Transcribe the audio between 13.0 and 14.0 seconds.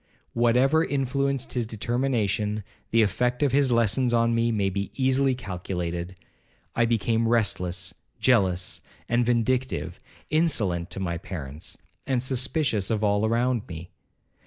all around me.